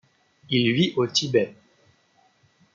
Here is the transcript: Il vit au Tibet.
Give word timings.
Il 0.49 0.71
vit 0.73 0.93
au 0.95 1.05
Tibet. 1.05 1.53